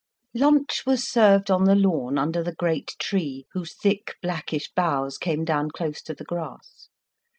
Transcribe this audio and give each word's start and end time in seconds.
Lunch 0.33 0.83
was 0.83 1.07
served 1.07 1.51
on 1.51 1.65
the 1.65 1.75
lawn, 1.75 2.17
under 2.17 2.41
the 2.41 2.55
great 2.55 2.95
tree, 2.97 3.45
whose 3.53 3.75
thick, 3.75 4.15
blackish 4.19 4.71
boughs 4.75 5.19
came 5.19 5.45
down 5.45 5.69
close 5.69 6.01
to 6.01 6.15
the 6.15 6.25
grass. 6.25 6.89